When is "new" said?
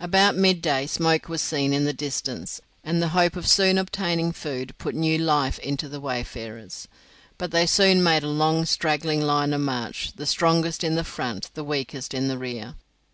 4.94-5.16